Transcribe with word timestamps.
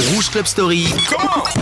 Rouge 0.00 0.30
Club 0.30 0.46
Story. 0.46 0.86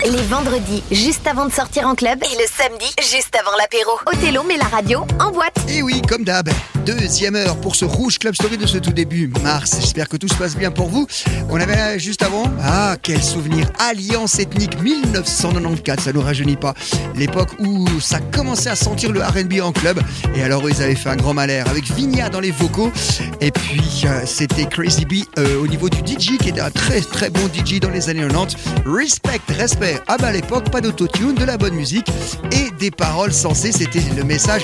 Les 0.04 0.22
vendredis, 0.22 0.82
juste 0.90 1.26
avant 1.26 1.46
de 1.46 1.52
sortir 1.52 1.86
en 1.86 1.94
club, 1.94 2.18
et 2.22 2.36
le 2.36 2.44
samedi, 2.46 2.86
juste 2.98 3.34
avant 3.34 3.56
l'apéro. 3.56 3.92
Othello 4.04 4.42
met 4.42 4.58
la 4.58 4.66
radio 4.66 5.06
en 5.20 5.30
boîte. 5.30 5.56
Et 5.68 5.82
oui, 5.82 6.02
comme 6.06 6.22
d'hab, 6.22 6.50
deuxième 6.84 7.34
heure 7.34 7.56
pour 7.56 7.76
ce 7.76 7.86
Rouge 7.86 8.18
Club 8.18 8.34
Story 8.34 8.58
de 8.58 8.66
ce 8.66 8.76
tout 8.76 8.92
début 8.92 9.28
mars. 9.42 9.78
J'espère 9.80 10.08
que 10.08 10.18
tout 10.18 10.28
se 10.28 10.34
passe 10.34 10.54
bien 10.54 10.70
pour 10.70 10.88
vous. 10.88 11.06
On 11.48 11.58
avait 11.58 11.98
juste 11.98 12.22
avant, 12.22 12.44
ah, 12.62 12.96
quel 13.00 13.22
souvenir, 13.22 13.70
Alliance 13.78 14.38
Ethnique 14.38 14.80
1994, 14.82 16.04
ça 16.04 16.12
nous 16.12 16.20
rajeunit 16.20 16.56
pas. 16.56 16.74
L'époque 17.14 17.50
où 17.58 17.88
ça 18.00 18.20
commençait 18.20 18.70
à 18.70 18.76
sentir 18.76 19.12
le 19.12 19.22
RB 19.22 19.62
en 19.62 19.72
club. 19.72 20.00
Et 20.34 20.42
alors, 20.42 20.68
ils 20.68 20.82
avaient 20.82 20.94
fait 20.94 21.08
un 21.08 21.16
grand 21.16 21.32
malheur 21.32 21.68
avec 21.68 21.84
Vigna 21.84 22.28
dans 22.28 22.40
les 22.40 22.50
vocaux. 22.50 22.92
Et 23.40 23.50
puis, 23.50 24.02
euh, 24.04 24.22
c'était 24.26 24.66
Crazy 24.66 25.06
B 25.06 25.14
euh, 25.38 25.58
au 25.60 25.66
niveau 25.66 25.88
du 25.88 25.98
DJ 25.98 26.36
qui 26.36 26.50
était 26.50 26.60
un 26.60 26.70
très 26.70 27.00
très 27.00 27.30
bon 27.30 27.48
DJ 27.48 27.80
dans 27.80 27.90
les 27.90 28.10
années 28.10 28.25
90. 28.28 28.56
Respect, 28.86 29.40
respect. 29.48 30.00
Ah 30.06 30.16
bah 30.18 30.28
à 30.28 30.32
l'époque, 30.32 30.70
pas 30.70 30.80
d'autotune, 30.80 31.34
de 31.34 31.44
la 31.44 31.56
bonne 31.56 31.74
musique 31.74 32.08
et 32.52 32.70
des 32.78 32.90
paroles 32.90 33.32
sensées. 33.32 33.72
C'était 33.72 34.02
le 34.16 34.24
message 34.24 34.62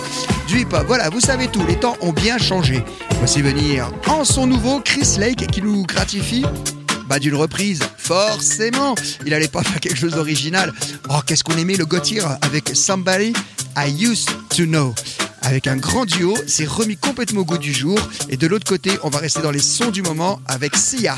du 0.49 0.61
hip-hop. 0.61 0.85
Voilà, 0.87 1.11
vous 1.11 1.21
savez 1.21 1.49
tout, 1.49 1.65
les 1.67 1.77
temps 1.77 1.97
ont 2.01 2.13
bien 2.13 2.39
changé. 2.39 2.85
Voici 3.19 3.43
venir 3.43 3.91
en 4.09 4.25
son 4.25 4.47
nouveau 4.47 4.81
Chris 4.81 5.17
Lake 5.19 5.47
qui 5.49 5.63
nous 5.63 5.85
gratifie 5.85 6.45
bah 7.09 7.19
d'une 7.19 7.35
reprise, 7.35 7.81
forcément. 7.99 8.95
Il 9.27 9.35
allait 9.35 9.49
pas 9.49 9.63
faire 9.63 9.81
quelque 9.81 9.99
chose 9.99 10.13
d'original. 10.13 10.73
Oh, 11.11 11.19
qu'est-ce 11.27 11.45
qu'on 11.45 11.57
aimait 11.57 11.77
le 11.77 11.85
Gauthier 11.85 12.23
avec 12.41 12.75
Somebody 12.75 13.33
I 13.77 14.05
Used 14.05 14.31
to 14.57 14.65
Know. 14.65 14.95
Avec 15.43 15.67
un 15.67 15.77
grand 15.77 16.07
duo, 16.07 16.35
c'est 16.47 16.67
remis 16.67 16.97
complètement 16.97 17.41
au 17.41 17.45
goût 17.45 17.59
du 17.59 17.73
jour. 17.73 17.99
Et 18.29 18.37
de 18.37 18.47
l'autre 18.47 18.67
côté, 18.67 18.93
on 19.03 19.11
va 19.11 19.19
rester 19.19 19.43
dans 19.43 19.51
les 19.51 19.59
sons 19.59 19.91
du 19.91 20.03
moment 20.03 20.41
avec 20.47 20.77
Sia. 20.77 21.17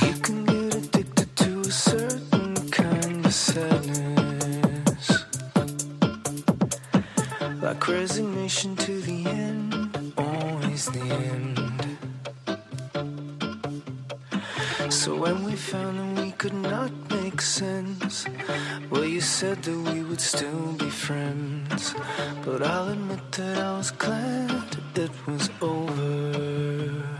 Like 7.64 7.88
resignation 7.88 8.76
to 8.76 9.00
the 9.00 9.24
end, 9.24 10.12
always 10.18 10.84
the 10.84 11.00
end. 11.00 11.58
So 14.92 15.16
when 15.16 15.42
we 15.44 15.56
found 15.56 15.98
that 15.98 16.22
we 16.22 16.32
could 16.32 16.52
not 16.52 16.92
make 17.08 17.40
sense, 17.40 18.26
well, 18.90 19.06
you 19.06 19.22
said 19.22 19.62
that 19.62 19.78
we 19.78 20.02
would 20.02 20.20
still 20.20 20.74
be 20.74 20.90
friends. 20.90 21.94
But 22.44 22.60
I'll 22.62 22.90
admit 22.90 23.32
that 23.32 23.56
I 23.56 23.78
was 23.78 23.92
glad 23.92 24.76
it 24.94 25.26
was 25.26 25.48
over. 25.62 27.13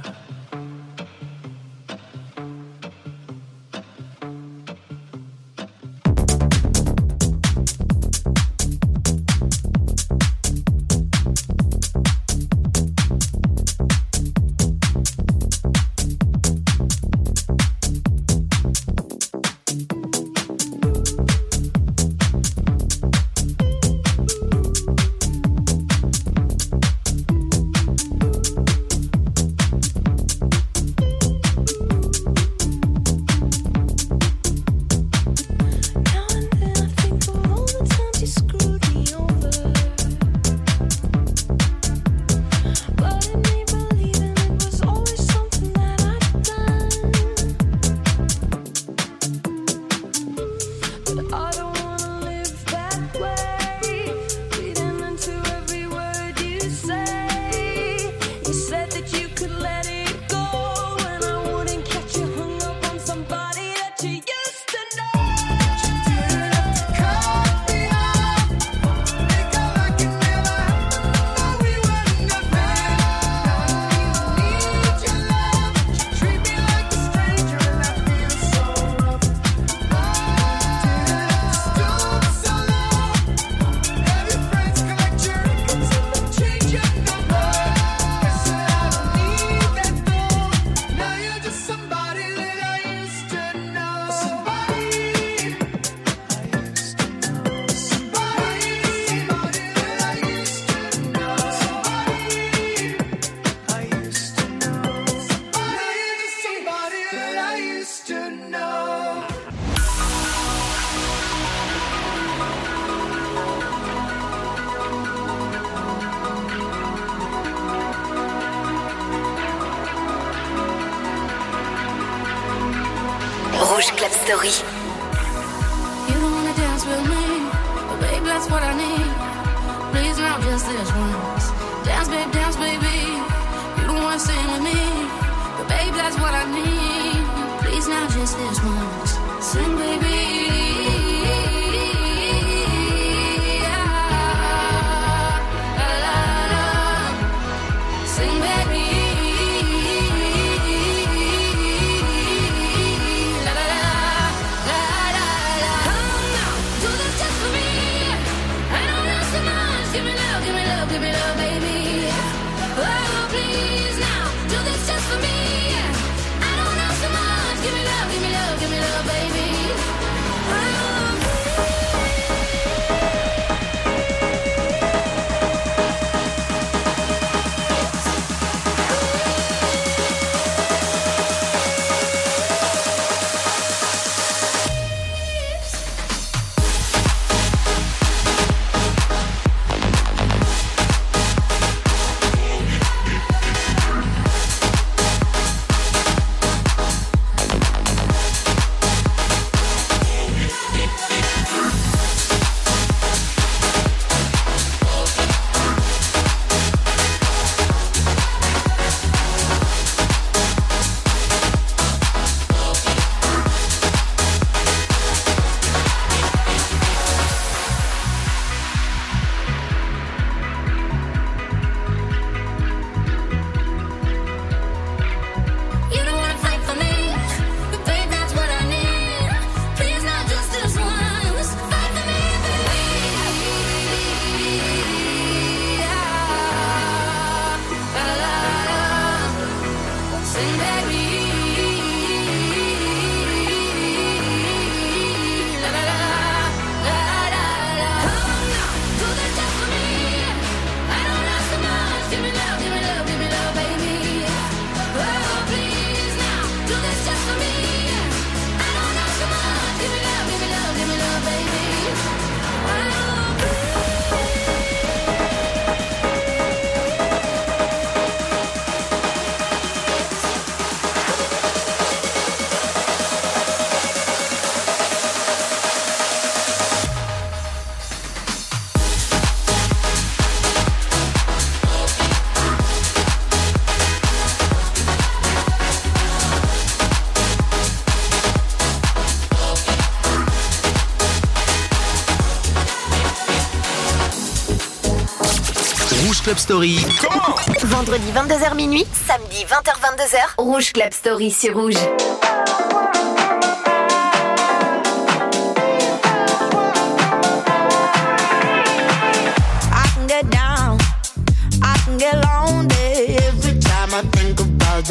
Vendredi 296.46 298.12
22h 298.12 298.55
minuit, 298.55 298.87
samedi 299.06 299.46
20h 299.46 299.73
22h, 299.81 300.19
Rouge 300.37 300.73
Club 300.73 300.93
Story 300.93 301.31
sur 301.31 301.55
Rouge. 301.55 301.79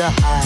High. 0.04 0.43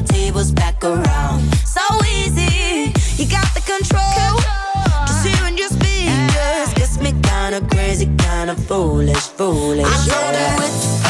my 0.00 0.06
tables 0.06 0.50
back 0.50 0.82
around. 0.82 1.40
So 1.64 1.80
easy, 2.18 2.92
you 3.16 3.30
got 3.30 3.46
the 3.54 3.62
control. 3.62 4.34
Just 5.06 5.24
hearing 5.24 5.56
your 5.56 5.68
speakers 5.68 6.74
gets 6.74 6.98
me 6.98 7.12
kinda 7.22 7.60
crazy, 7.70 8.06
kinda 8.18 8.56
foolish, 8.56 9.26
foolish. 9.38 9.86
I 9.86 10.06
know 10.08 10.24
yeah. 10.32 10.32
that 10.32 11.03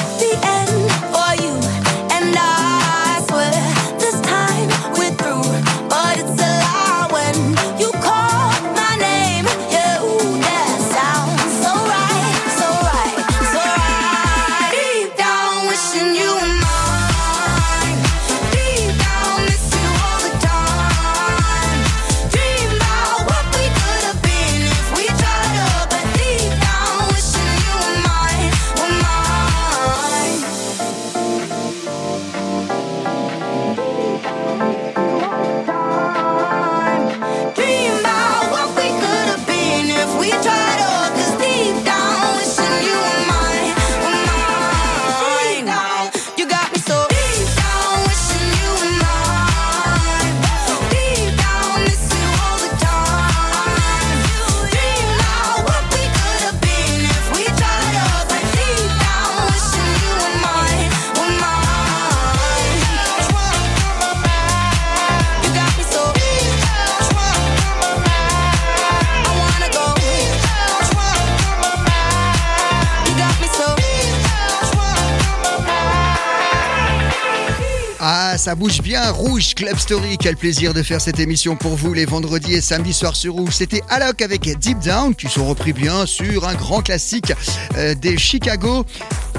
ça 78.44 78.55
bouge 78.55 78.82
bien. 78.82 79.10
Rouge 79.10 79.55
Club 79.55 79.79
Story, 79.79 80.19
quel 80.19 80.36
plaisir 80.36 80.74
de 80.74 80.82
faire 80.82 81.01
cette 81.01 81.19
émission 81.19 81.56
pour 81.56 81.77
vous 81.77 81.94
les 81.94 82.05
vendredis 82.05 82.53
et 82.53 82.60
samedis 82.60 82.93
soirs 82.93 83.17
sur 83.17 83.32
Rouge. 83.32 83.55
C'était 83.55 83.81
à 83.89 83.94
Alok 83.94 84.20
avec 84.20 84.43
Deep 84.58 84.81
Down 84.81 85.15
qui 85.15 85.29
sont 85.29 85.46
repris 85.48 85.72
bien 85.72 86.05
sur 86.05 86.46
un 86.46 86.55
grand 86.55 86.82
classique 86.82 87.32
euh, 87.79 87.94
des 87.94 88.19
Chicago 88.19 88.84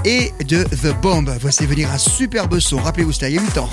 et 0.05 0.31
de 0.47 0.63
The 0.63 0.99
Bomb. 1.03 1.29
Voici 1.39 1.67
venir 1.67 1.91
un 1.91 1.99
superbe 1.99 2.59
son. 2.59 2.77
Rappelez-vous, 2.77 3.11
c'était 3.11 3.29
il 3.29 3.35
y 3.35 3.37
a 3.37 3.43
8 3.43 3.57
ans. 3.59 3.69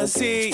wanna 0.00 0.08
see 0.08 0.52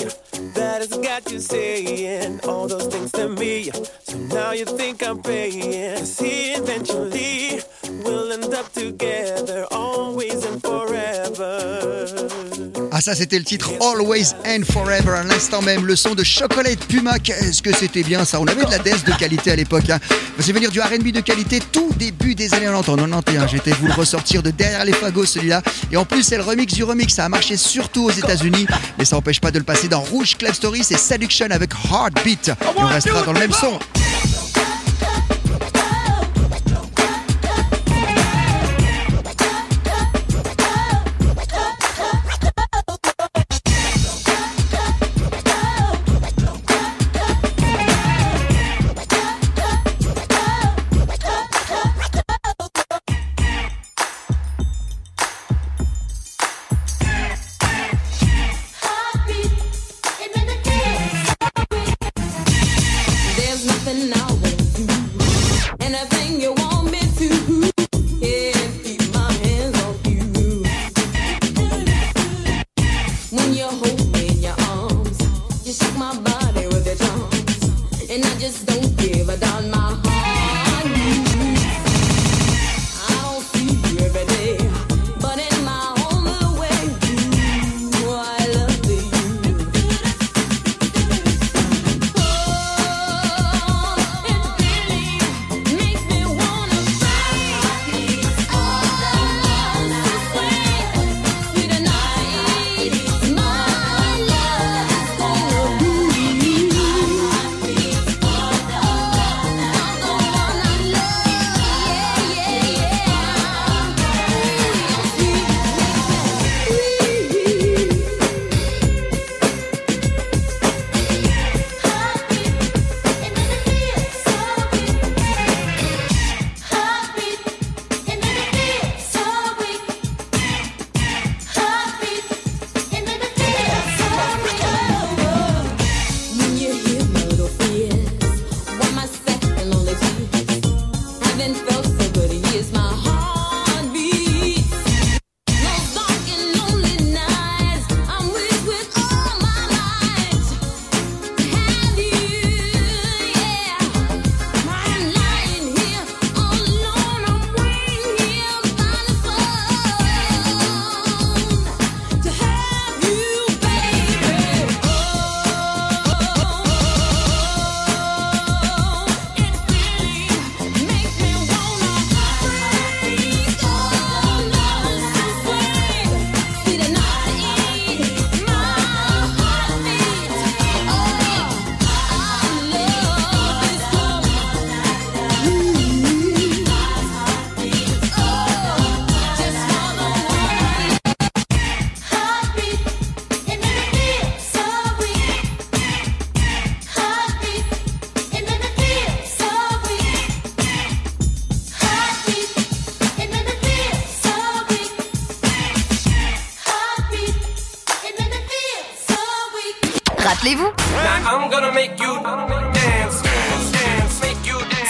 that 0.55 0.81
has 0.81 0.89
got 0.89 1.31
you 1.31 1.39
saying 1.39 2.37
all 2.43 2.67
those 2.67 2.87
things 2.87 3.13
to 3.13 3.29
me. 3.29 3.71
So 4.03 4.17
now 4.17 4.51
you 4.51 4.65
think 4.65 5.01
I'm 5.07 5.21
paying. 5.23 5.96
ça 13.07 13.15
c'était 13.15 13.39
le 13.39 13.45
titre 13.45 13.71
Always 13.79 14.33
and 14.45 14.63
Forever. 14.69 15.11
À 15.11 15.23
l'instant 15.23 15.61
même, 15.61 15.85
le 15.85 15.95
son 15.95 16.13
de 16.13 16.25
Chocolate 16.25 16.79
Puma, 16.89 17.19
qu'est-ce 17.19 17.61
que 17.61 17.73
c'était 17.73 18.03
bien 18.03 18.25
ça? 18.25 18.41
On 18.41 18.45
avait 18.45 18.65
de 18.65 18.69
la 18.69 18.79
death 18.79 19.05
de 19.05 19.13
qualité 19.13 19.49
à 19.49 19.55
l'époque. 19.55 19.89
Hein. 19.89 19.97
C'est 20.41 20.51
venir 20.51 20.69
du 20.71 20.81
RB 20.81 21.13
de 21.13 21.21
qualité 21.21 21.61
tout 21.71 21.89
début 21.95 22.35
des 22.35 22.53
années 22.53 22.65
90, 22.65 23.09
91. 23.09 23.49
J'étais 23.49 23.71
vous 23.71 23.87
le 23.87 23.93
ressortir 23.93 24.43
de 24.43 24.51
derrière 24.51 24.83
les 24.83 24.91
fagots 24.91 25.25
celui-là. 25.25 25.61
Et 25.89 25.95
en 25.95 26.03
plus, 26.03 26.21
c'est 26.21 26.35
le 26.35 26.43
remix 26.43 26.73
du 26.73 26.83
remix. 26.83 27.13
Ça 27.13 27.23
a 27.23 27.29
marché 27.29 27.55
surtout 27.55 28.03
aux 28.03 28.11
États-Unis. 28.11 28.67
Mais 28.99 29.05
ça 29.05 29.15
n'empêche 29.15 29.39
pas 29.39 29.51
de 29.51 29.59
le 29.59 29.63
passer 29.63 29.87
dans 29.87 30.01
Rouge 30.01 30.35
Club 30.35 30.53
Story. 30.53 30.83
C'est 30.83 30.97
Seduction 30.97 31.47
avec 31.49 31.71
Heartbeat. 31.89 32.49
Et 32.49 32.51
on 32.75 32.87
restera 32.87 33.21
dans 33.21 33.31
le 33.31 33.39
même 33.39 33.53
son 33.53 33.79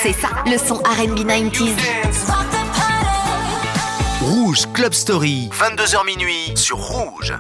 C'est 0.04 0.14
ça, 0.14 0.30
le 0.46 0.56
son 0.60 0.76
RB 0.76 1.26
90s. 1.26 1.74
Rouge 4.22 4.68
Club 4.74 4.94
Story, 4.94 5.50
22h 5.52 6.06
minuit 6.06 6.52
sur 6.56 6.78
Rouge. 6.78 7.34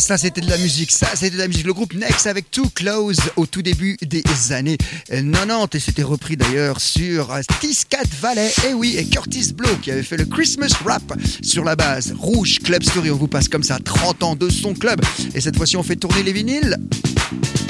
Ah, 0.00 0.02
ça, 0.02 0.16
c'était 0.16 0.40
de 0.40 0.48
la 0.48 0.56
musique. 0.56 0.90
Ça, 0.92 1.08
c'était 1.12 1.36
de 1.36 1.38
la 1.42 1.46
musique. 1.46 1.66
Le 1.66 1.74
groupe 1.74 1.92
Next 1.92 2.26
avec 2.26 2.50
Too 2.50 2.70
Close 2.74 3.18
au 3.36 3.44
tout 3.44 3.60
début 3.60 3.98
des 4.00 4.22
années 4.50 4.78
90. 5.10 5.76
Et 5.76 5.78
c'était 5.78 6.02
repris 6.02 6.38
d'ailleurs 6.38 6.80
sur 6.80 7.38
Tiscat 7.60 8.08
Valley. 8.18 8.50
Et 8.66 8.72
oui, 8.72 8.94
et 8.96 9.04
Curtis 9.04 9.52
Blow 9.52 9.76
qui 9.82 9.90
avait 9.90 10.02
fait 10.02 10.16
le 10.16 10.24
Christmas 10.24 10.72
rap 10.86 11.02
sur 11.42 11.64
la 11.64 11.76
base. 11.76 12.14
Rouge 12.18 12.60
Club 12.60 12.82
Story. 12.82 13.10
On 13.10 13.16
vous 13.16 13.28
passe 13.28 13.46
comme 13.50 13.62
ça 13.62 13.78
30 13.78 14.22
ans 14.22 14.36
de 14.36 14.48
son 14.48 14.72
club. 14.72 15.02
Et 15.34 15.40
cette 15.42 15.58
fois-ci, 15.58 15.76
on 15.76 15.82
fait 15.82 15.96
tourner 15.96 16.22
les 16.22 16.32
vinyles. 16.32 16.78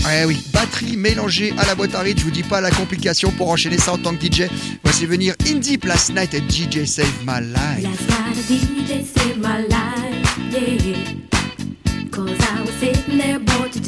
Eh 0.09 0.25
oui, 0.25 0.41
batterie 0.53 0.97
mélangée 0.97 1.53
à 1.59 1.67
la 1.67 1.75
boîte 1.75 1.97
à 1.97 2.01
rythme. 2.01 2.21
Je 2.21 2.25
vous 2.27 2.31
dis 2.31 2.45
pas 2.45 2.61
la 2.61 2.71
complication 2.71 3.33
pour 3.33 3.51
enchaîner 3.51 3.79
ça 3.79 3.95
en 3.95 3.99
tant 3.99 4.15
que 4.15 4.25
DJ. 4.25 4.45
Voici 4.85 5.05
venir 5.05 5.35
Indie 5.49 5.81
Last 5.83 6.15
Night 6.15 6.33
et 6.35 6.43
DJ 6.49 6.85
Save 6.87 7.11
My 7.27 7.41
Life. 7.41 7.89
Night 8.09 8.37
DJ 8.49 9.05
saved 9.05 9.39
my 9.39 9.67
life, 9.69 10.39
yeah. 10.53 11.30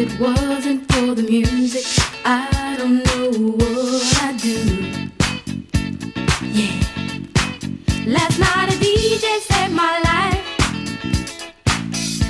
if 0.00 0.14
it 0.14 0.20
wasn't 0.20 0.92
for 0.92 1.14
the 1.14 1.22
music, 1.24 1.84
I 2.24 2.76
don't 2.78 3.04
know 3.06 3.30
what 3.56 4.22
I'd 4.22 4.36
do. 4.40 4.58
Yeah. 6.58 6.76
Last 8.06 8.38
night 8.38 8.68
a 8.74 8.76
DJ 8.78 9.40
saved 9.40 9.74
my 9.74 9.98
life. 10.10 10.44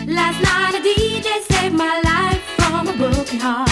Last 0.06 0.40
night 0.42 0.74
a 0.78 0.80
DJ 0.80 1.28
saved 1.50 1.74
my 1.74 2.00
life 2.04 2.42
from 2.56 2.88
a 2.88 2.92
broken 2.96 3.38
heart. 3.38 3.70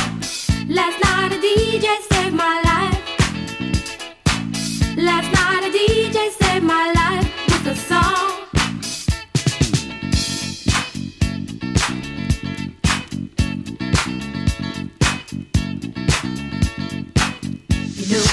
Last 0.69 0.99
night 1.03 1.33
a 1.33 1.39
DJ 1.47 1.87
saved 2.11 2.35
my 2.35 2.61
life. 2.71 3.01
Last 4.97 5.33
night 5.33 5.65
a 5.69 5.71
DJ 5.75 6.31
saved 6.33 6.65
my 6.65 6.93
life 6.93 7.06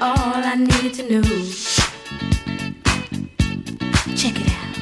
out 0.00 0.18
all 0.18 0.44
I 0.44 0.54
needed 0.54 0.94
to 0.94 1.02
know. 1.10 1.22
Check 4.14 4.36
it 4.40 4.48
out. 4.60 4.76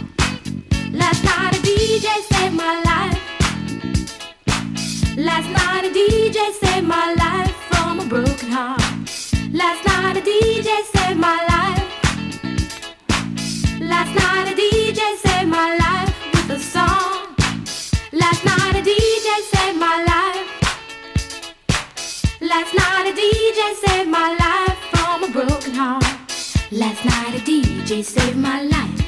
Last 0.93 1.25
night 1.25 1.57
a 1.57 1.61
DJ 1.61 2.07
saved 2.31 2.55
my 2.55 2.75
life. 2.91 3.21
Last 5.17 5.49
night 5.51 5.85
a 5.85 5.91
DJ 5.91 6.53
saved 6.53 6.87
my 6.87 7.15
life 7.15 7.55
from 7.71 8.01
a 8.01 8.05
broken 8.05 8.51
heart. 8.51 8.83
Last 9.53 9.87
night 9.87 10.17
a 10.17 10.21
DJ 10.21 10.69
saved 10.95 11.19
my 11.19 11.39
life. 11.55 11.89
Last 13.81 14.15
night 14.15 14.53
a 14.53 14.55
DJ 14.55 15.01
saved 15.25 15.49
my 15.49 15.77
life 15.77 16.15
with 16.33 16.51
a 16.51 16.59
song. 16.59 17.35
Last 18.13 18.45
night 18.45 18.77
a 18.77 18.83
DJ 18.83 19.29
saved 19.53 19.79
my 19.79 19.97
life. 20.13 20.49
Last 22.41 22.75
night 22.75 23.07
a 23.11 23.13
DJ 23.13 23.75
saved 23.87 24.11
my 24.11 24.29
life 24.31 24.40
Last 26.91 27.05
night 27.05 27.35
a 27.37 27.45
DJ 27.45 28.03
saved 28.03 28.37
my 28.37 28.63
life. 28.63 29.01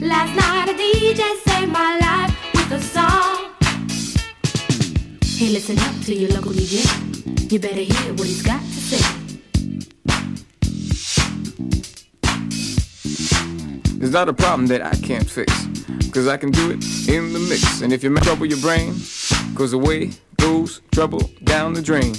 Last 0.00 0.36
night 0.36 0.68
a 0.68 0.72
DJ 0.72 1.20
saved 1.44 1.72
my 1.72 1.98
life 1.98 2.32
with 2.54 2.70
a 2.70 2.80
song. 2.80 3.50
Hey, 5.36 5.48
listen 5.48 5.76
up 5.80 6.00
to 6.04 6.14
your 6.14 6.30
local 6.30 6.52
DJ. 6.52 7.50
You 7.50 7.58
better 7.58 7.80
hear 7.80 8.12
what 8.12 8.28
he's 8.28 8.40
got 8.40 8.60
to 8.60 8.80
say. 8.90 9.04
It's 14.00 14.12
not 14.12 14.28
a 14.28 14.32
problem 14.32 14.68
that 14.68 14.82
I 14.82 14.94
can't 15.04 15.28
fix. 15.28 15.52
Cause 16.12 16.28
I 16.28 16.36
can 16.36 16.52
do 16.52 16.70
it 16.70 17.08
in 17.08 17.32
the 17.32 17.40
mix. 17.40 17.80
And 17.80 17.92
if 17.92 18.04
you 18.04 18.14
trouble 18.18 18.46
your 18.46 18.60
brain, 18.60 18.94
cause 19.56 19.72
away 19.72 20.12
goes 20.36 20.82
trouble 20.92 21.28
down 21.42 21.72
the 21.72 21.82
drain. 21.82 22.14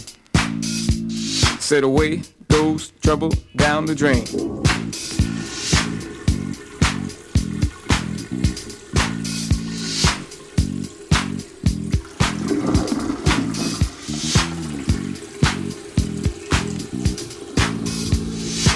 Said 1.61 1.85
away 1.85 2.23
Goes 2.51 2.91
trouble 3.01 3.31
down 3.55 3.85
the 3.85 3.95
drain. 3.95 4.25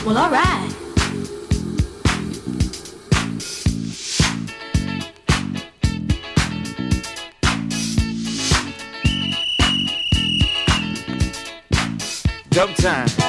Well, 0.06 0.18
all 0.18 0.32
right. 0.32 0.72
Dub 12.52 12.74
time. 12.76 13.25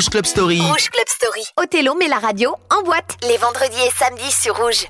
Rouge 0.00 0.08
Club 0.08 0.24
Story. 0.24 0.60
Rouge 0.62 0.88
Club 0.88 1.08
Story. 1.08 1.42
Othello 1.58 1.94
met 1.94 2.08
la 2.08 2.18
radio 2.18 2.56
en 2.70 2.82
boîte. 2.82 3.18
Les 3.28 3.36
vendredis 3.36 3.82
et 3.86 3.90
samedis 3.98 4.32
sur 4.32 4.56
Rouge. 4.56 4.86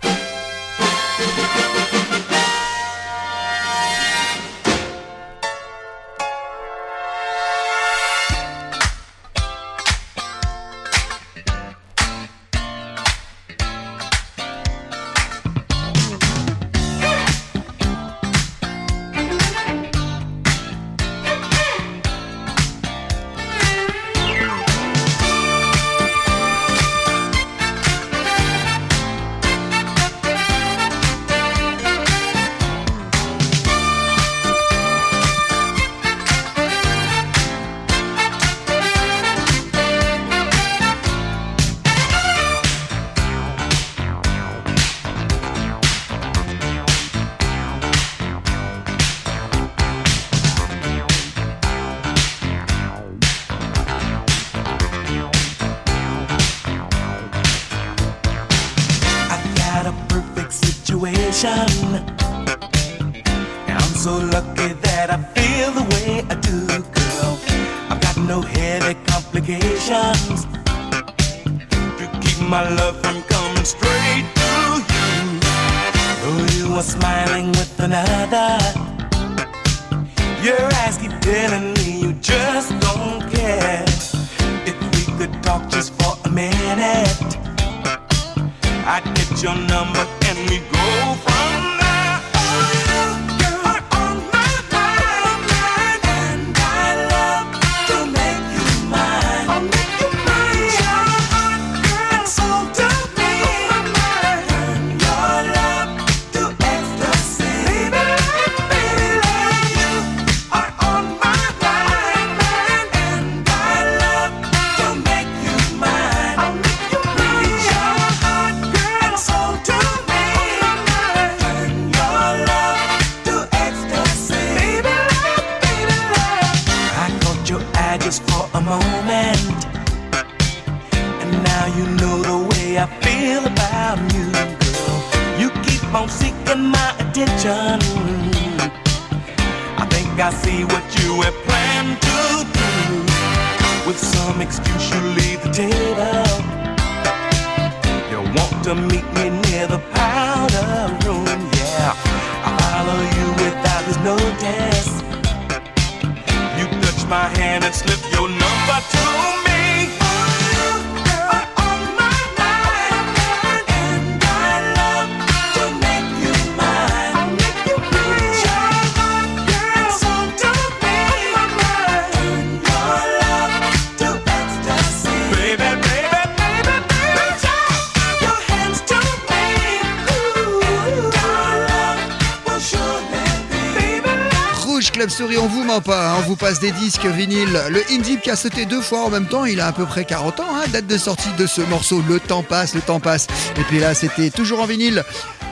passe 186.41 186.59
des 186.59 186.73
disques 186.73 187.05
vinyles. 187.05 187.61
Le 187.69 187.83
Indie 187.91 188.19
qui 188.19 188.31
a 188.31 188.37
sauté 188.37 188.65
deux 188.65 188.81
fois 188.81 189.03
en 189.03 189.11
même 189.11 189.27
temps, 189.27 189.45
il 189.45 189.61
a 189.61 189.67
à 189.67 189.73
peu 189.73 189.85
près 189.85 190.07
40 190.07 190.41
ans, 190.41 190.57
hein, 190.57 190.65
date 190.73 190.87
de 190.87 190.97
sortie 190.97 191.29
de 191.39 191.47
ce 191.47 191.61
morceau. 191.61 192.03
Le 192.09 192.19
temps 192.19 192.43
passe, 192.43 192.75
le 192.75 192.81
temps 192.81 192.99
passe. 192.99 193.27
Et 193.59 193.63
puis 193.65 193.79
là, 193.79 193.95
c'était 193.95 194.31
toujours 194.31 194.61
en 194.61 194.67
vinyle. 194.67 195.05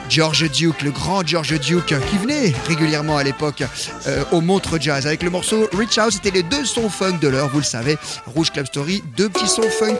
George 0.09 0.49
Duke, 0.49 0.81
le 0.81 0.89
grand 0.89 1.25
George 1.25 1.59
Duke, 1.59 1.93
qui 2.09 2.17
venait 2.17 2.53
régulièrement 2.67 3.17
à 3.17 3.23
l'époque 3.23 3.63
euh, 4.07 4.23
au 4.31 4.41
Montre 4.41 4.79
Jazz 4.79 5.05
avec 5.05 5.21
le 5.21 5.29
morceau 5.29 5.69
Reach 5.77 5.99
Out. 5.99 6.13
C'était 6.13 6.31
les 6.31 6.43
deux 6.43 6.65
sons 6.65 6.89
funk 6.89 7.19
de 7.21 7.27
l'heure, 7.27 7.49
vous 7.49 7.59
le 7.59 7.63
savez. 7.63 7.97
Rouge 8.25 8.51
Club 8.51 8.65
Story, 8.65 9.03
deux 9.15 9.29
petits 9.29 9.47
sons 9.47 9.69
funk. 9.69 9.99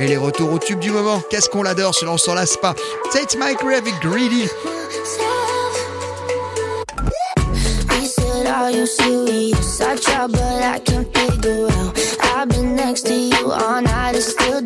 Et 0.00 0.08
les 0.08 0.16
retours 0.16 0.52
au 0.52 0.58
tube 0.58 0.80
du 0.80 0.90
moment. 0.90 1.22
Qu'est-ce 1.30 1.48
qu'on 1.48 1.62
l'adore, 1.62 1.94
ce 1.94 2.04
lançant 2.04 2.34
la 2.34 2.46
spa. 2.46 2.74
Tate 3.12 3.36
Mike 3.38 3.62
avec 3.62 3.94
Greedy. 4.02 4.48
but 10.28 10.62
I 10.62 10.78
can't 10.80 11.06
figure 11.16 11.68
out. 11.70 11.98
I've 12.22 12.48
been 12.48 12.76
next 12.76 13.02
to 13.06 13.14
you 13.14 13.52
all 13.52 13.80
night, 13.80 14.16
it's 14.16 14.32
still 14.32 14.60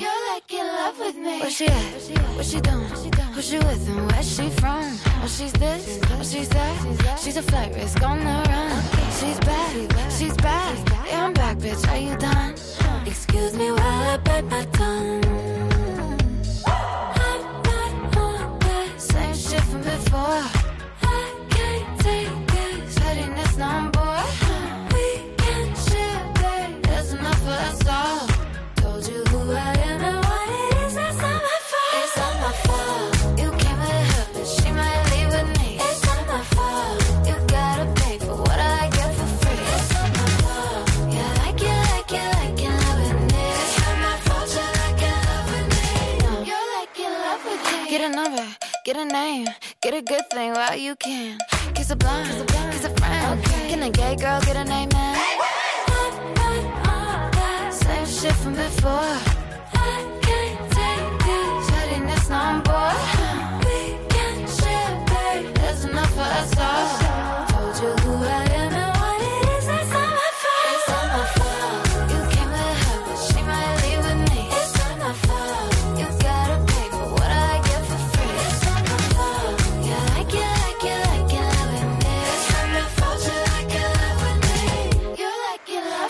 you're 0.00 0.28
like 0.30 0.52
in 0.52 0.66
love 0.66 0.98
with 0.98 1.16
me. 1.16 1.40
Where 1.40 1.50
she 1.50 1.66
at? 1.68 1.74
What 2.36 2.44
she 2.44 2.60
doing? 2.60 2.84
Who 3.34 3.40
she 3.40 3.58
with 3.58 3.88
and 3.88 4.10
where's 4.10 4.36
she 4.36 4.50
from? 4.50 5.13
Oh, 5.24 5.26
she's 5.26 5.54
this, 5.54 6.00
oh, 6.10 6.22
she's 6.22 6.50
that. 6.50 7.18
She's 7.18 7.38
a 7.38 7.42
flight 7.42 7.74
risk 7.74 8.02
on 8.02 8.18
the 8.18 8.24
run. 8.50 8.82
She's 9.18 9.40
bad, 9.40 10.12
she's 10.12 10.36
bad. 10.36 10.76
Yeah, 11.06 11.24
I'm 11.24 11.32
back, 11.32 11.56
bitch. 11.56 11.82
Are 11.90 11.96
you 11.96 12.14
done? 12.18 12.54
Excuse 13.06 13.56
me 13.56 13.70
while 13.70 13.80
I 13.80 14.18
bite 14.18 14.44
my 14.44 14.66
tongue. 14.66 15.24
I'm 16.66 17.62
not 17.62 18.16
on 18.18 18.58
that 18.58 19.00
same 19.00 19.34
shit 19.34 19.62
from 19.62 19.80
before. 19.80 20.44
I 21.00 21.46
can't 21.48 22.00
take 22.00 22.46
this 22.48 22.94
pettiness 22.98 23.56
no 23.56 23.90
more. 23.96 24.24
We 24.92 25.32
can 25.38 25.74
share, 25.86 26.20
babe. 26.34 26.82
There's 26.82 27.14
enough 27.14 27.40
for 27.40 27.50
us 27.50 27.88
all. 27.88 28.23
Get 48.94 49.10
a 49.10 49.12
name, 49.12 49.48
get 49.82 49.94
a 49.94 50.02
good 50.02 50.22
thing 50.30 50.52
while 50.52 50.76
you 50.76 50.94
can. 50.94 51.38
Kiss 51.74 51.90
a 51.90 51.96
blind, 51.96 52.28
kiss 52.28 52.40
a 52.40 52.44
blind. 52.44 52.72
Kiss 52.72 52.84
a 52.84 52.90
friend. 52.90 53.44
Can 53.44 53.82
a 53.82 53.90
gay 53.90 54.14
girl 54.14 54.40
get 54.42 54.56
a 54.56 54.64
name 54.64 54.88
man? 54.92 55.16
Same 57.72 58.06
shit 58.06 58.34
from 58.34 58.54
before. 58.54 59.16
I 59.72 60.20
can't 60.22 60.70
take 60.78 61.26
this 61.26 61.70
pettiness 61.70 62.28
no 62.30 62.62
more. 62.68 62.94
We 63.64 63.98
can 64.08 64.46
share, 64.56 64.94
babe. 65.08 65.54
There's 65.56 65.84
enough 65.84 66.14
for 66.14 66.20
us 66.20 66.58
all. 66.58 67.53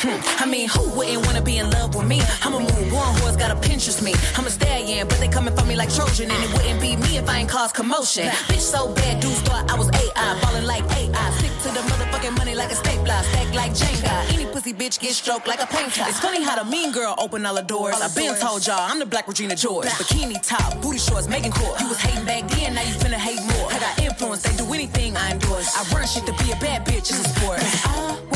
Me. 0.02 0.18
I 0.42 0.46
mean, 0.46 0.68
who 0.68 0.83
wouldn't 0.96 1.24
wanna 1.26 1.42
be 1.42 1.59
in 1.59 1.70
love 1.70 1.94
with 1.94 2.07
me? 2.07 2.20
I'm 2.42 2.54
a 2.54 2.61
move 2.61 2.92
one 2.92 3.14
horse, 3.20 3.37
gotta 3.37 3.54
Pinterest 3.57 4.02
me. 4.02 4.14
I'm 4.37 4.46
a 4.46 4.50
stallion, 4.50 5.07
but 5.09 5.18
they 5.18 5.28
coming 5.28 5.54
for 5.54 5.64
me 5.64 5.76
like 5.76 5.92
Trojan, 5.94 6.30
and 6.30 6.44
it 6.44 6.52
wouldn't 6.52 6.80
be 6.80 6.96
me 6.96 7.18
if 7.18 7.28
I 7.28 7.38
ain't 7.38 7.48
cause 7.48 7.72
commotion. 7.72 8.28
Bitch 8.50 8.61
so 8.61 8.92
bad, 8.94 9.20
dudes 9.20 9.40
thought 9.42 9.70
I 9.70 9.78
was 9.78 9.88
AI, 9.90 10.40
ballin' 10.40 10.66
like 10.66 10.85
AI. 10.96 11.30
Stick 11.38 11.52
to 11.62 11.68
the 11.68 11.83
motherfucking 11.88 12.37
money 12.37 12.54
like 12.54 12.70
a 12.70 12.74
stapler, 12.74 13.22
stack 13.30 13.54
like 13.54 13.72
Jenga. 13.72 14.35
Any 14.35 14.46
pussy 14.46 14.72
bitch 14.72 14.98
get 15.00 15.12
stroked 15.12 15.46
like 15.46 15.62
a 15.62 15.66
painter. 15.66 16.04
It's 16.09 16.20
funny 16.20 16.42
how 16.42 16.62
the 16.62 16.68
mean 16.68 16.92
girl 16.92 17.14
open 17.18 17.46
all 17.46 17.54
the 17.54 17.62
doors. 17.62 18.00
I 18.00 18.09
been 18.14 18.35
told 18.37 18.66
y'all 18.66 18.80
I'm 18.80 18.98
the 18.98 19.07
Black 19.07 19.28
Regina 19.28 19.57
George. 19.57 19.87
Bikini 19.87 20.37
top, 20.46 20.80
booty 20.83 20.98
shorts, 20.98 21.28
making 21.28 21.52
court. 21.52 21.80
You 21.80 21.88
was 21.88 22.00
hating 22.00 22.24
back 22.24 22.48
then, 22.48 22.74
now 22.74 22.83
you 22.83 22.94
finna 22.94 23.20
hate 23.28 23.42
more. 23.42 23.72
I 23.72 23.78
got 23.78 23.98
influence, 24.00 24.42
they 24.42 24.57
do 24.57 24.72
anything 24.72 25.16
I 25.16 25.33
endorse. 25.33 25.70
I 25.76 25.94
run 25.94 26.07
shit 26.07 26.26
to 26.26 26.33
be 26.44 26.52
a 26.52 26.57
bad 26.57 26.87
bitch, 26.87 27.11
it's 27.11 27.20
a 27.20 27.28
sport. 27.28 27.61
Uh, 27.87 28.33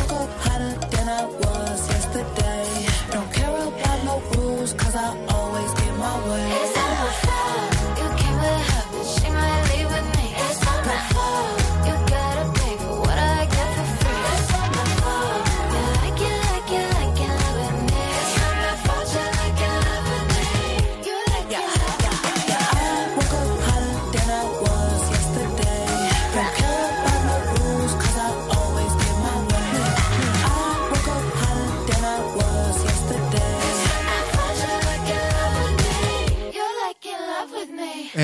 cause 4.75 4.97
I 4.97 5.28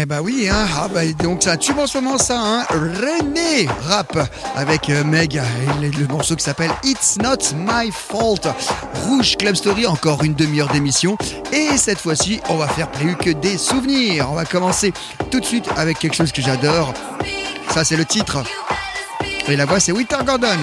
Eh 0.05 0.07
bah 0.07 0.21
oui, 0.23 0.51
hein. 0.53 0.67
Ah 0.77 0.87
bah 0.93 1.01
donc 1.23 1.43
ça 1.43 1.57
tue 1.57 1.73
en 1.73 1.87
ce 1.87 1.97
moment 1.97 2.19
ça, 2.19 2.39
hein. 2.39 2.67
René 2.69 3.67
rap 3.89 4.19
avec 4.55 4.91
euh, 4.91 5.03
Meg, 5.03 5.41
le 5.81 6.07
morceau 6.09 6.37
qui 6.37 6.45
s'appelle 6.45 6.71
It's 6.83 7.17
Not 7.17 7.57
My 7.57 7.91
Fault. 7.91 8.47
Rouge 9.07 9.39
Club 9.39 9.55
Story, 9.55 9.87
encore 9.87 10.23
une 10.23 10.35
demi-heure 10.35 10.69
d'émission. 10.69 11.17
Et 11.55 11.79
cette 11.79 12.01
fois-ci, 12.01 12.39
on 12.51 12.57
va 12.57 12.69
faire 12.69 12.91
plus 12.91 13.17
que 13.17 13.31
des 13.31 13.57
souvenirs. 13.57 14.31
On 14.31 14.35
va 14.35 14.45
commencer 14.45 14.93
tout 15.31 15.41
de 15.41 15.47
suite 15.47 15.71
avec 15.75 15.99
quelque 16.01 16.17
chose 16.17 16.33
que 16.33 16.43
j'adore. 16.43 16.93
Ça, 17.71 17.83
c'est 17.83 17.97
le 17.97 18.05
titre. 18.05 18.45
Et 19.49 19.57
la 19.57 19.65
voix, 19.65 19.81
c'est 19.81 19.93
Winter 19.93 20.19
Gordon. 20.27 20.59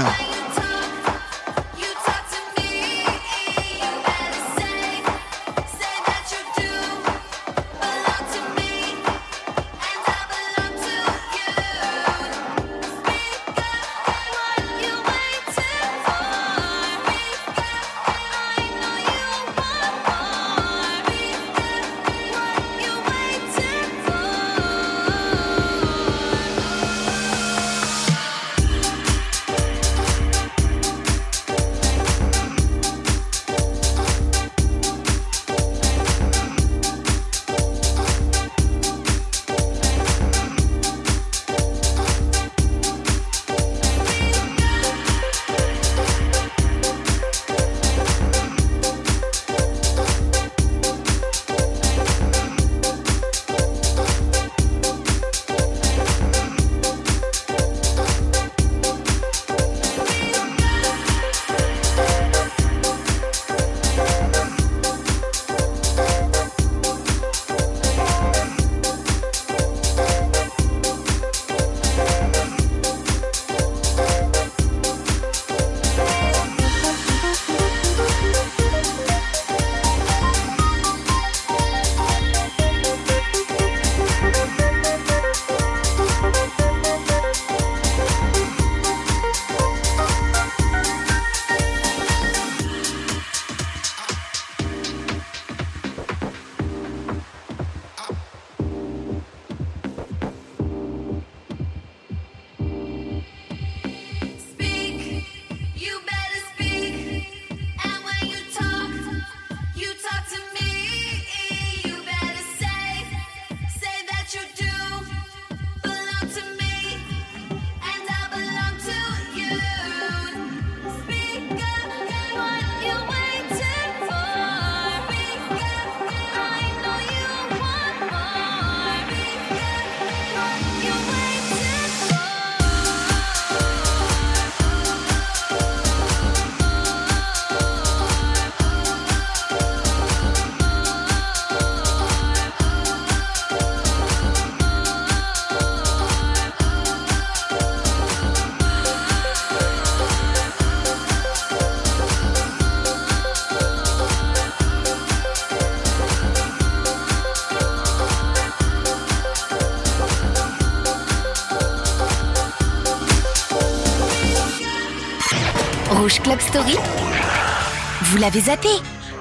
Vous 168.03 168.17
l'avez 168.17 168.41
zappé. 168.41 168.67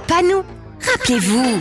Pas 0.09 0.21
nous. 0.23 0.43
Rappelez-vous 0.85 1.61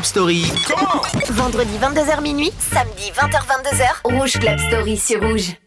Club 0.00 0.04
Story. 0.04 0.44
Vendredi 1.30 1.76
22h 1.78 2.20
minuit, 2.22 2.52
samedi 2.58 3.12
20h22h, 3.12 4.00
Rouge 4.04 4.38
Club 4.38 4.58
Story 4.58 4.96
sur 4.96 5.20
Rouge. 5.20 5.59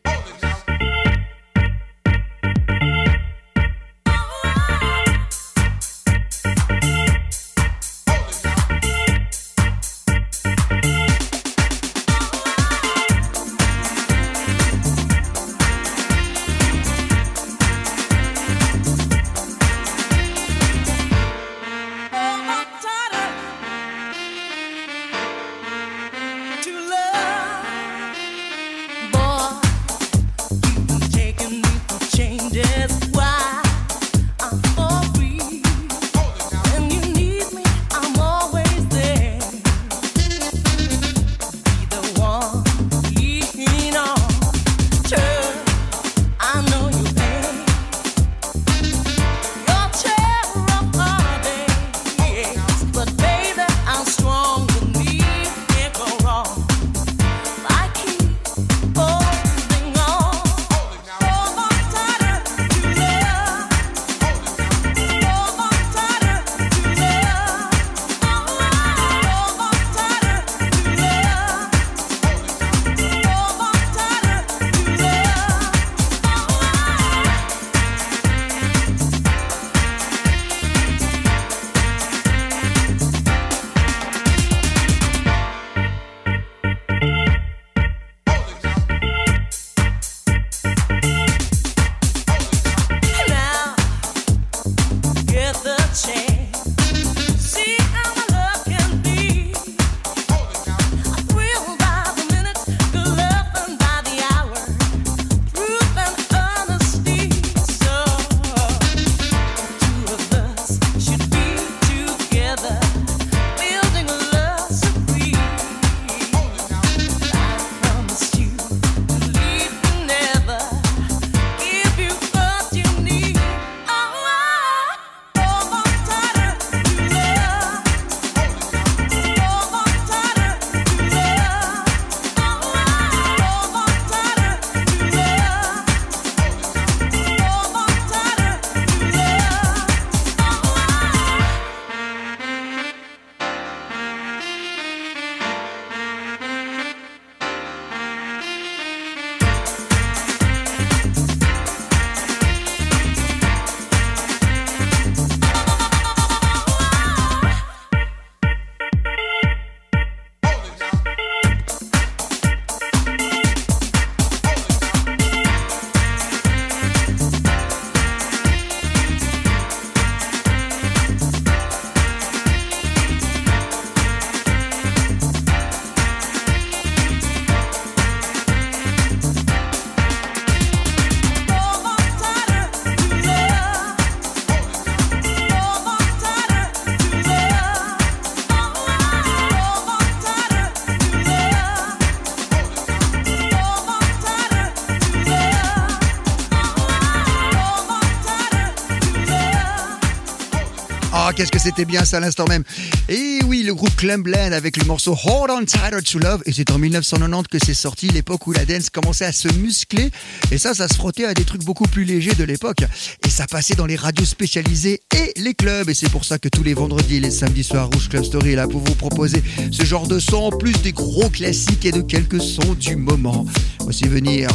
c'était 201.64 201.86
bien 201.86 202.04
ça 202.04 202.18
à 202.18 202.20
l'instant 202.20 202.46
même. 202.50 202.64
Et 203.08 203.40
oui, 203.46 203.64
le 203.64 203.74
groupe 203.74 203.96
Clumblend 203.96 204.52
avec 204.52 204.76
le 204.76 204.84
morceau 204.84 205.18
Hold 205.24 205.50
On 205.50 205.64
Tighter 205.64 206.02
to 206.02 206.20
Love. 206.20 206.42
Et 206.46 206.52
c'est 206.52 206.70
en 206.72 206.78
1990 206.78 207.48
que 207.48 207.58
c'est 207.66 207.74
sorti, 207.74 208.10
l'époque 208.10 208.46
où 208.48 208.52
la 208.52 208.66
dance 208.66 208.90
commençait 208.90 209.24
à 209.24 209.32
se 209.32 209.48
muscler. 209.54 210.12
Et 210.52 210.58
ça, 210.58 210.74
ça 210.74 210.90
se 210.90 210.96
frottait 210.96 211.24
à 211.24 211.34
des 211.34 211.46
trucs 211.46 211.64
beaucoup 211.64 211.86
plus 211.86 212.04
légers 212.04 212.36
de 212.36 212.44
l'époque. 212.44 212.84
Et 213.26 213.30
ça 213.30 213.48
passait 213.48 213.76
dans 213.76 213.86
les 213.86 213.96
radios 213.96 214.26
spécialisées 214.26 215.02
et 215.16 215.40
les 215.40 215.54
clubs. 215.54 215.90
Et 215.90 215.94
c'est 215.94 216.10
pour 216.10 216.26
ça 216.26 216.38
que 216.38 216.50
tous 216.50 216.64
les 216.64 216.74
vendredis 216.74 217.16
et 217.16 217.20
les 217.22 217.32
samedis 217.32 217.64
soirs, 217.64 217.90
Rouge 217.94 218.10
Club 218.10 218.26
Story 218.26 218.52
est 218.52 218.56
là 218.56 218.68
pour 218.68 218.82
vous 218.82 218.96
proposer 218.96 219.42
ce 219.72 219.86
genre 219.86 220.08
de 220.08 220.20
son, 220.20 220.38
en 220.38 220.52
plus 220.52 220.74
des 220.82 220.92
gros 220.92 221.30
classiques 221.30 221.86
et 221.86 221.94
de 221.94 222.02
quelques 222.02 222.42
sons 222.42 222.74
du 222.78 222.98
moment 222.98 223.46
aussi 223.88 224.06
venir. 224.06 224.50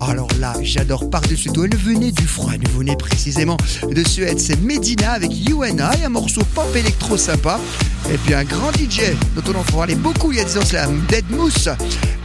Alors 0.00 0.28
là, 0.40 0.54
j'adore 0.62 1.08
par-dessus 1.10 1.50
tout. 1.50 1.64
Elle 1.64 1.76
venait 1.76 2.12
du 2.12 2.26
froid, 2.26 2.52
elle 2.54 2.68
venait 2.70 2.96
précisément 2.96 3.56
de 3.90 4.06
Suède. 4.06 4.38
C'est 4.38 4.60
Medina 4.60 5.12
avec 5.12 5.30
UNI, 5.30 6.04
un 6.04 6.08
morceau 6.08 6.42
pop 6.54 6.74
électro 6.74 7.16
sympa. 7.16 7.60
Et 8.12 8.18
puis 8.18 8.34
un 8.34 8.44
grand 8.44 8.72
DJ 8.72 9.12
dont 9.36 9.52
on 9.52 9.60
en 9.60 9.64
parler 9.64 9.94
beaucoup 9.94 10.32
il 10.32 10.38
y 10.38 10.40
a 10.40 10.44
10 10.44 10.56
ans, 10.58 10.60
Dead 11.08 11.24
Moose, 11.30 11.68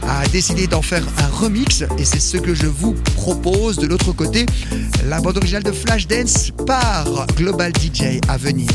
a 0.02 0.26
décidé 0.32 0.66
d'en 0.66 0.82
faire 0.82 1.02
un 1.18 1.28
remix. 1.28 1.84
Et 1.98 2.04
c'est 2.04 2.20
ce 2.20 2.36
que 2.36 2.54
je 2.54 2.66
vous 2.66 2.94
propose. 3.16 3.76
De 3.76 3.86
l'autre 3.86 4.12
côté, 4.12 4.46
la 5.06 5.20
bande 5.20 5.36
originale 5.36 5.62
de 5.62 5.72
Flashdance 5.72 6.50
par 6.66 7.26
Global 7.36 7.72
DJ 7.74 8.20
à 8.28 8.36
venir. 8.36 8.72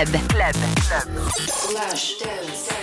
Club. 0.00 0.30
Club. 0.30 0.54
Club. 0.86 1.98
Dance. 2.18 2.79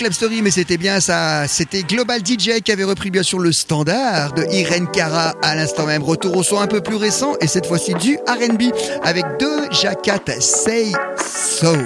Club 0.00 0.14
Story, 0.14 0.40
mais 0.40 0.50
c'était 0.50 0.78
bien 0.78 0.98
ça. 0.98 1.46
C'était 1.46 1.82
Global 1.82 2.22
DJ 2.24 2.62
qui 2.64 2.72
avait 2.72 2.84
repris 2.84 3.10
bien 3.10 3.22
sûr 3.22 3.38
le 3.38 3.52
standard 3.52 4.32
de 4.32 4.46
Irene 4.50 4.90
Cara 4.90 5.34
à 5.42 5.54
l'instant 5.54 5.84
même. 5.84 6.02
Retour 6.02 6.38
au 6.38 6.42
son 6.42 6.58
un 6.58 6.66
peu 6.66 6.80
plus 6.80 6.96
récent 6.96 7.34
et 7.42 7.46
cette 7.46 7.66
fois-ci 7.66 7.92
du 7.92 8.16
RB 8.26 8.72
avec 9.02 9.26
deux 9.38 9.70
Jacat 9.70 10.40
Say 10.40 10.92
So. 11.18 11.76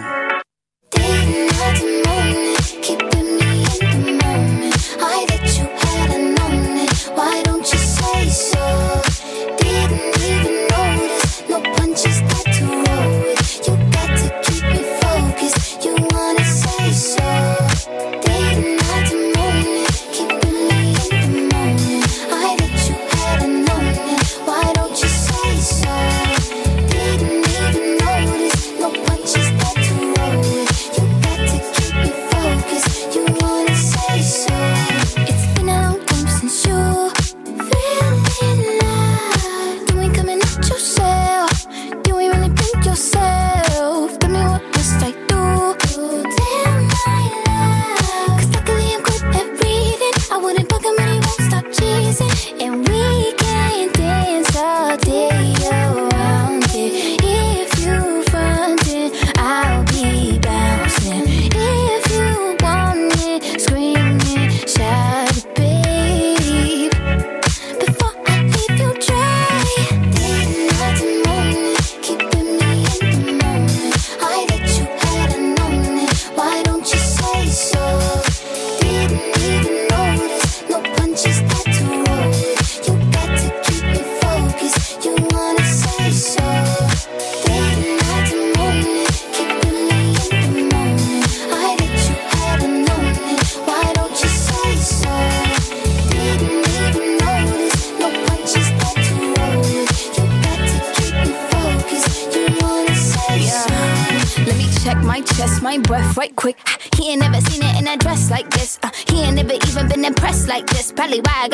Probably 110.96 111.18
why 111.20 111.42
I 111.42 111.48
got 111.48 111.53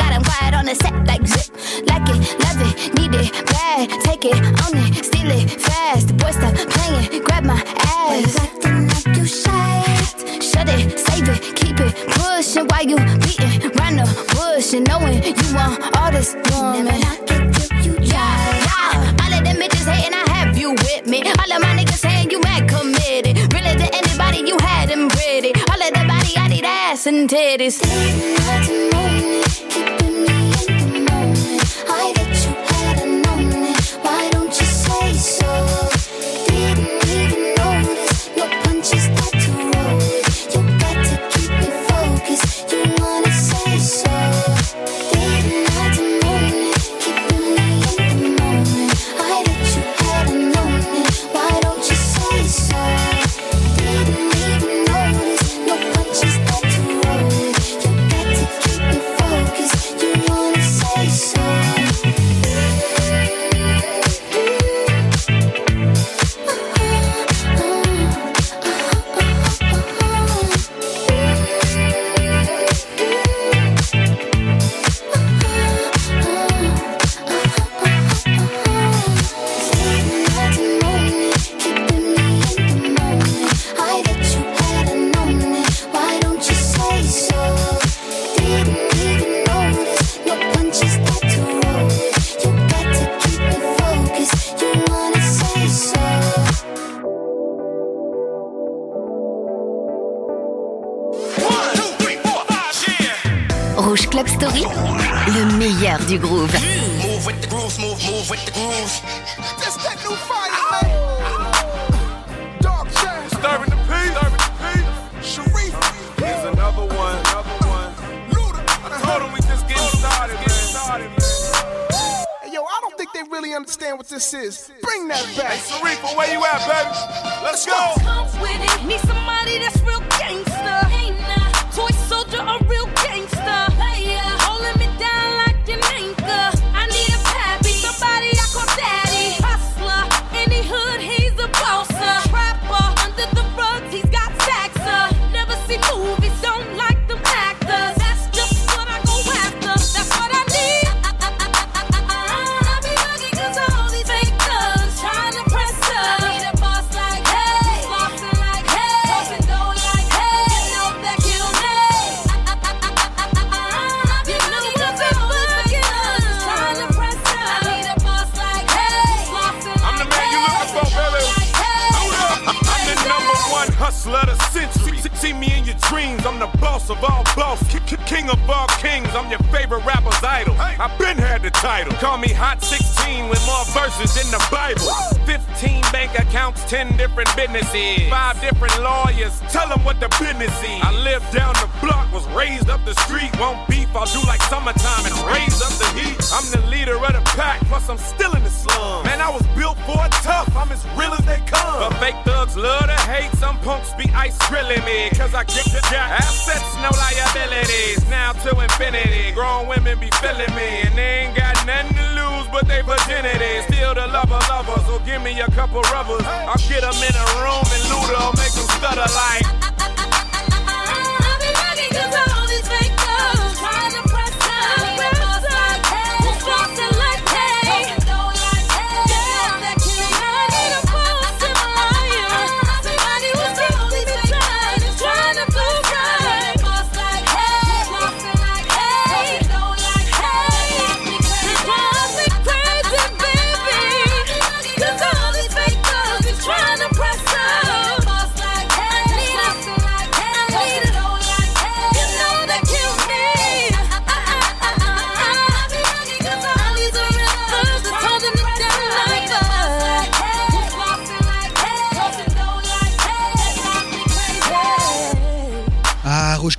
summertime 194.51 195.07
and 195.07 195.15
raise 195.31 195.63
up 195.63 195.71
the 195.79 195.87
heat. 195.95 196.19
I'm 196.35 196.43
the 196.51 196.59
leader 196.67 196.99
of 196.99 197.13
the 197.15 197.23
pack, 197.39 197.63
plus 197.71 197.87
I'm 197.87 197.97
still 197.97 198.35
in 198.35 198.43
the 198.43 198.49
slum. 198.49 199.07
Man, 199.07 199.21
I 199.23 199.31
was 199.31 199.47
built 199.55 199.79
for 199.87 199.95
it 200.03 200.11
tough, 200.19 200.51
I'm 200.59 200.67
as 200.75 200.83
real 200.99 201.15
as 201.15 201.23
they 201.23 201.39
come. 201.47 201.79
But 201.79 201.95
fake 202.03 202.19
thugs 202.27 202.57
love 202.57 202.83
to 202.83 202.99
hate, 203.07 203.31
some 203.39 203.57
punks 203.63 203.95
be 203.95 204.11
ice 204.11 204.35
grilling 204.51 204.83
me. 204.83 205.07
Cause 205.15 205.31
I 205.33 205.47
get 205.47 205.71
got 205.87 206.19
assets, 206.19 206.67
no 206.83 206.91
liabilities. 206.99 208.03
Now 208.11 208.35
to 208.43 208.51
infinity, 208.59 209.31
grown 209.31 209.71
women 209.71 209.95
be 210.03 210.11
feeling 210.19 210.51
me. 210.59 210.83
And 210.83 210.99
they 210.99 211.31
ain't 211.31 211.35
got 211.37 211.55
nothing 211.63 211.95
to 211.95 212.05
lose 212.19 212.47
but 212.51 212.67
they 212.67 212.83
virginity. 212.83 213.63
Still 213.71 213.95
the 213.95 214.11
lover 214.11 214.41
lover, 214.51 214.75
so 214.83 214.99
give 215.07 215.23
me 215.23 215.39
a 215.39 215.47
couple 215.55 215.79
rubbers. 215.95 216.27
I'll 216.27 216.59
get 216.67 216.83
them 216.83 216.99
in 216.99 217.15
a 217.15 217.27
room 217.39 217.63
and 217.71 217.83
loot 217.87 218.19
'em, 218.19 218.35
make 218.35 218.51
them 218.51 218.67
stutter 218.75 219.07
like. 219.15 219.70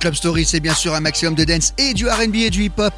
Club 0.03 0.15
Story, 0.15 0.43
c'est 0.43 0.59
bien 0.59 0.73
sûr 0.73 0.93
un 0.93 0.99
maximum 0.99 1.33
de 1.33 1.45
dance 1.45 1.73
et 1.77 1.93
du 1.93 2.09
RB 2.09 2.35
et 2.35 2.49
du 2.49 2.63
hip-hop. 2.65 2.93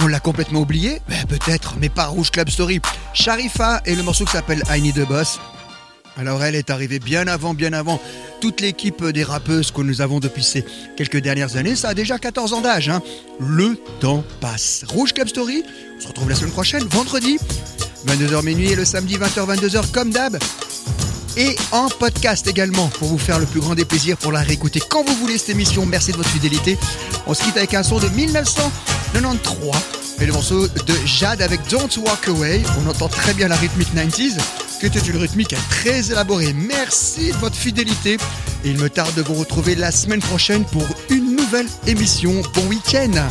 On 0.00 0.06
l'a 0.06 0.20
complètement 0.20 0.60
oublié 0.60 1.00
Ben, 1.08 1.26
Peut-être, 1.26 1.74
mais 1.80 1.88
pas 1.88 2.06
Rouge 2.06 2.30
Club 2.30 2.48
Story. 2.50 2.80
Sharifa 3.14 3.82
et 3.84 3.96
le 3.96 4.04
morceau 4.04 4.24
qui 4.24 4.30
s'appelle 4.30 4.62
I 4.70 4.80
Need 4.80 4.96
a 5.00 5.06
Boss. 5.06 5.40
Alors 6.16 6.44
elle 6.44 6.54
est 6.54 6.70
arrivée 6.70 7.00
bien 7.00 7.26
avant, 7.26 7.52
bien 7.52 7.72
avant 7.72 8.00
toute 8.40 8.60
l'équipe 8.60 9.04
des 9.04 9.24
rappeuses 9.24 9.72
que 9.72 9.80
nous 9.80 10.02
avons 10.02 10.20
depuis 10.20 10.44
ces 10.44 10.64
quelques 10.96 11.16
dernières 11.18 11.56
années. 11.56 11.74
Ça 11.74 11.88
a 11.88 11.94
déjà 11.94 12.16
14 12.16 12.52
ans 12.52 12.60
d'âge. 12.60 12.90
hein. 12.90 13.02
Le 13.40 13.76
temps 13.98 14.22
passe. 14.40 14.84
Rouge 14.86 15.14
Club 15.14 15.26
Story, 15.26 15.64
on 15.98 16.00
se 16.00 16.06
retrouve 16.06 16.28
la 16.30 16.36
semaine 16.36 16.52
prochaine, 16.52 16.84
vendredi, 16.84 17.38
22h 18.06 18.44
minuit 18.44 18.70
et 18.70 18.76
le 18.76 18.84
samedi 18.84 19.16
20h, 19.16 19.52
22h 19.56 19.90
comme 19.90 20.12
d'hab. 20.12 20.38
Et 21.36 21.54
en 21.72 21.88
podcast 21.88 22.46
également 22.46 22.88
pour 22.88 23.08
vous 23.08 23.18
faire 23.18 23.38
le 23.38 23.46
plus 23.46 23.60
grand 23.60 23.74
des 23.74 23.84
plaisirs 23.84 24.16
pour 24.16 24.32
la 24.32 24.40
réécouter 24.40 24.80
quand 24.88 25.04
vous 25.04 25.14
voulez 25.16 25.36
cette 25.36 25.50
émission. 25.50 25.84
Merci 25.84 26.12
de 26.12 26.16
votre 26.16 26.30
fidélité. 26.30 26.78
On 27.26 27.34
se 27.34 27.42
quitte 27.42 27.58
avec 27.58 27.74
un 27.74 27.82
son 27.82 27.98
de 27.98 28.08
1993 28.08 29.96
et 30.20 30.26
le 30.26 30.32
morceau 30.32 30.66
de 30.66 30.94
Jade 31.04 31.42
avec 31.42 31.60
Don't 31.68 31.90
Walk 31.98 32.28
Away. 32.28 32.62
On 32.82 32.88
entend 32.88 33.08
très 33.08 33.34
bien 33.34 33.48
la 33.48 33.56
rythmique 33.56 33.94
90s, 33.94 34.38
qui 34.80 34.86
était 34.86 34.98
une 35.00 35.18
rythmique 35.18 35.54
très 35.68 36.10
élaborée. 36.10 36.54
Merci 36.54 37.32
de 37.32 37.36
votre 37.36 37.56
fidélité. 37.56 38.16
Et 38.64 38.70
il 38.70 38.78
me 38.78 38.88
tarde 38.88 39.14
de 39.14 39.22
vous 39.22 39.34
retrouver 39.34 39.74
la 39.74 39.92
semaine 39.92 40.20
prochaine 40.20 40.64
pour 40.64 40.86
une 41.10 41.36
nouvelle 41.36 41.68
émission. 41.86 42.40
Bon 42.54 42.66
week-end 42.66 43.28